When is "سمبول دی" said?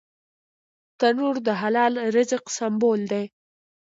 2.57-3.25